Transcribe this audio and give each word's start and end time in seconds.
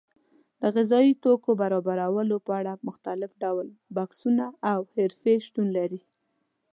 د 0.61 0.63
غذایي 0.75 1.13
توکو 1.23 1.49
برابرولو 1.61 2.35
په 2.45 2.51
اړه 2.59 2.73
مختلف 2.87 3.31
ډول 3.43 3.67
کسبونه 4.09 4.45
او 4.71 4.79
حرفې 4.93 5.35
شتون 5.45 5.67
لري. 5.77 6.01